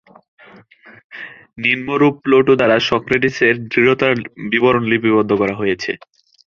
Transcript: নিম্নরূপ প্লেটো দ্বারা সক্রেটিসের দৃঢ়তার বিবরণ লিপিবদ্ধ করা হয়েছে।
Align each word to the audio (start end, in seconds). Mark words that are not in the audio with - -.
নিম্নরূপ 1.57 2.13
প্লেটো 2.23 2.53
দ্বারা 2.59 2.77
সক্রেটিসের 2.89 3.55
দৃঢ়তার 3.71 4.13
বিবরণ 4.51 4.83
লিপিবদ্ধ 4.91 5.31
করা 5.41 5.55
হয়েছে। 5.55 5.91